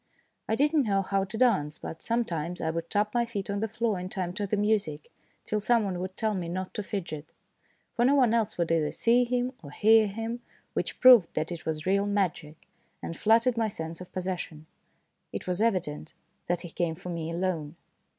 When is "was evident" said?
15.45-16.15